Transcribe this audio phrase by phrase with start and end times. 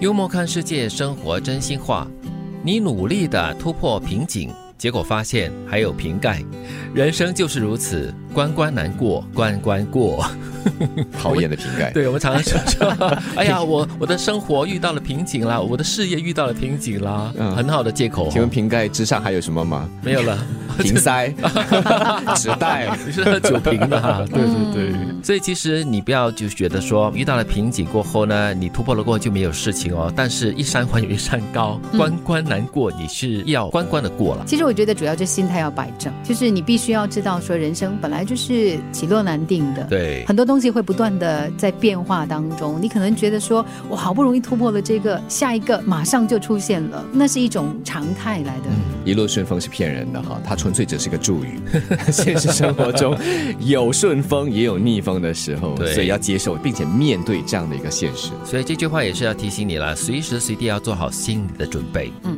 [0.00, 2.08] 幽默看世界，生活真心话。
[2.62, 6.42] 你努力的突破瓶颈，结果发现还有瓶盖。
[6.94, 10.24] 人生就是如此，关关难过关关过。
[11.18, 11.90] 讨厌的瓶盖。
[11.94, 18.28] 对，我们常常说说，哎呀， 我我的生活遇到了瓶颈啦，我的事业遇到了瓶颈啦，嗯很好的借口。
[18.30, 19.88] 请问瓶盖之上还有什么吗？
[20.02, 20.38] 没有了，
[20.78, 21.32] 瓶塞、
[22.36, 22.96] 纸袋。
[23.06, 24.24] 你是喝酒瓶的哈？
[24.32, 24.94] 对对对。
[25.22, 30.12] 所以其实你不要就觉得说遇到了瓶颈过后呢，你突破了过后就没有事情哦。
[30.16, 34.44] 但是一山还有一山高，关关难过，你是要关关的过了。
[34.46, 39.84] 其实我觉得主要就心态要摆正，就是你必须要知道说人生本来就是起落难定的。
[39.84, 48.64] 对，很多东西会不断的在变化当中，你可能觉得说，我好不容易突破了这个，下一个马上就出现了，那是一种常态来的。
[49.04, 51.58] 一路顺风是骗人的哈，它纯粹只是个助语。
[52.12, 53.16] 现实生活中
[53.60, 58.30] 有顺风也有逆风的时候，对所以要接受并且面对这样的一个现实。
[58.44, 62.12] 所以这句话也是要提醒你了，随时随地要做好心理的准备。
[62.24, 62.36] 嗯，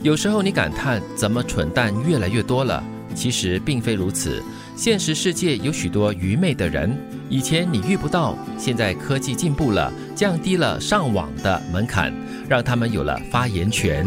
[0.00, 2.82] 有时候你感叹怎么蠢蛋越来越多了，
[3.16, 4.40] 其实并非如此。
[4.76, 6.96] 现实世界有许多愚昧的人，
[7.28, 12.14] 以前你遇不到，现在科技进步了，降低了上网的门槛，
[12.48, 14.06] 让他们有了发言权。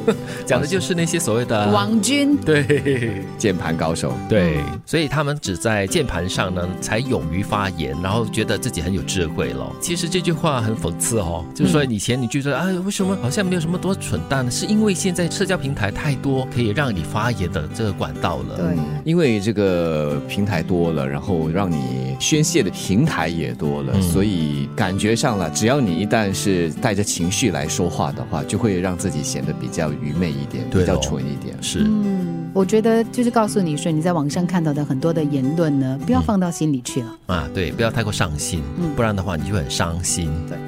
[0.46, 9.70] 讲的就是那些所谓的王军， 对键盘高手，对，所以他们只在键盘上呢才勇于发言，然后觉得自己很有智慧了。
[9.80, 14.50] 其实这句话很讽刺哦，就是说以前你觉得哎，为什么好像没有什么多蠢蛋呢？
[14.50, 18.56] 是因为现在社交平台太多可以让你发言的这个管道了。
[18.56, 31.56] 对，因为这个平台多了，然后让你宣泄的平台也多了，嗯所以感觉上了，只要你一旦是带着情绪来说话的话，就会让自己显得比较愚昧一点，哦比较蠢一点。
[31.62, 37.18] 是，嗯，我觉得就是告诉你说，你在网上看到的很多的言论呢，不要放到心里去了。
[37.26, 40.30] 啊，对，不要太过上心，嗯不然的话你就很伤心。
[40.48, 40.58] 对，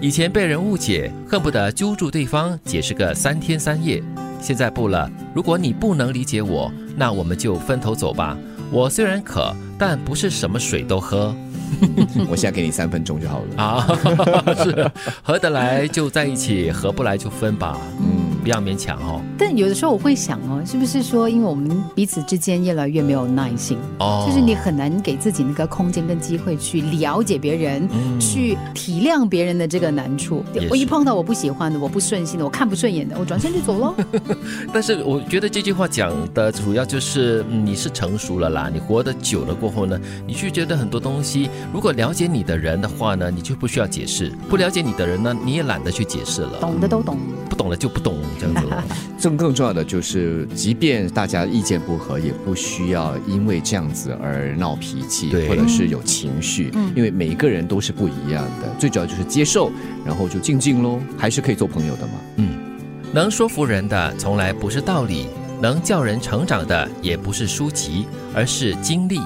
[0.00, 4.02] 以前被人误解，恨不得揪住对方解释个三天三夜，
[4.40, 5.10] 现在不了。
[5.34, 8.36] 如果你不能理解我，那我们就分头走吧。
[8.72, 11.34] 我虽然渴，但不是什么水都喝
[12.30, 13.62] 我现在给你三分钟就好了。
[13.62, 13.84] 啊，
[14.62, 14.90] 是
[15.22, 17.76] 合得来就在一起，合不来就分吧。
[17.98, 19.20] 嗯，不要勉强哦。
[19.38, 33.94] 但有的时候我会想哦，是不是说，因为我们彼此之间越来越没有耐心，哦，就是你很难给自己那个空间跟机会去了解别人，嗯去体谅别人的这个难处我一碰到我不喜欢的、我不顺心的、我看不顺眼的，我转身就走喽。
[34.72, 47.18] 但是我觉得这句话讲的主要就是、嗯你是成熟了啦，你活得久了过后呢，你去觉得很多东西，如果了解你的人的话呢，你就不需要解释；不了解你的人呢，你也懒得去解释了，懂的都懂。
[47.48, 48.82] 不懂了就不懂这样子了。
[49.22, 58.74] 更 更重要的就是，即便大家意见不合，也不需要因为这样子而闹脾气，或者是有情绪，嗯因为每一个人都是不一样的。
[58.78, 59.70] 最主要就是接受，
[60.06, 62.14] 然后就静静喽，还是可以做朋友的嘛。
[62.36, 62.58] 嗯
[63.12, 65.26] 能说服人的从来不是道理，
[65.60, 69.20] 能叫人成长的也不是书籍，而是经历。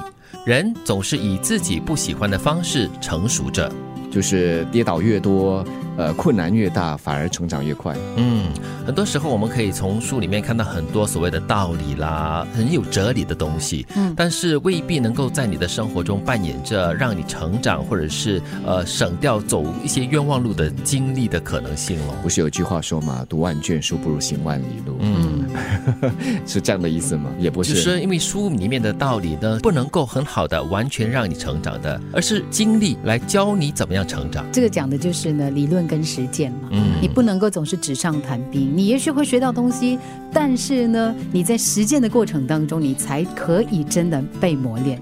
[0.44, 3.70] 人总是以自己不喜欢的方式成熟着。
[4.14, 5.64] 就是跌倒越多，
[5.96, 7.96] 呃，困难越大，反而成长越快。
[8.16, 8.46] 嗯，
[8.86, 22.14] 很多时候我们可以从书里面看到很多所谓的道理啦，很有哲理的东西，嗯但是未必能够在你的生活中扮演着让你成长，或者是呃省掉走一些冤枉路的经历的可能性哦。
[22.22, 25.33] 不是有句话说嘛，读万卷书不如行万里路，嗯，
[26.46, 27.30] 是这样的意思吗？
[27.38, 34.44] 也不，就是是因为书里面的道理呢，不能够很好的完全让你成长的，而是经历来教你怎么样成长。
[34.52, 36.68] 这个讲的就是呢，理论跟实践嘛。
[36.72, 39.98] 嗯你不能够总是纸上谈兵，你也许会学到东西，
[40.32, 45.00] 但是呢，你在实践的过程当中，你才可以真的被磨练。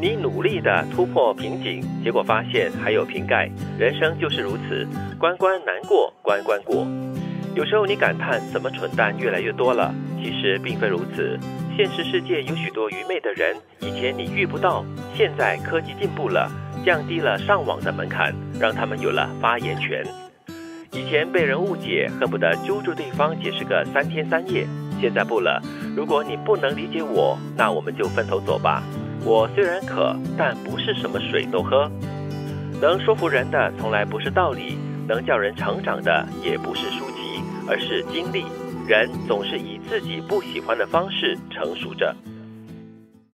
[0.00, 3.50] 你努力的突破瓶颈，结果发现还有瓶盖。
[3.78, 4.86] 人生就是如此，
[5.18, 6.86] 关关难过关关过。
[7.54, 11.38] 有时候你感叹怎么蠢蛋越来越多了，其实并非如此。
[11.76, 16.50] 现实世界有许多愚昧的人，以前你遇不到，现在科技进步了，
[16.84, 20.02] 降低了上网的门槛，让他们有了发言权。
[20.92, 24.66] 以前被人误解，恨不得揪住对方解释个三天三夜，
[25.00, 25.60] 现在不了。
[25.94, 28.82] 如果你不能理解我，那我们就分头走吧。
[29.24, 31.90] 我虽然渴，但不是什么水都喝。
[32.80, 34.76] 能说服人的从来不是道理，
[35.06, 37.06] 能叫人成长的也不是书，
[37.72, 38.44] 而是经历。
[38.86, 42.14] 人总是以自己不喜欢的方式成熟着。